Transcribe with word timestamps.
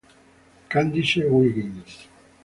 Candice 0.71 1.21
Wiggins 1.29 2.09